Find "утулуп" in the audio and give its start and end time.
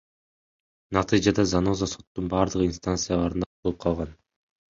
3.51-3.77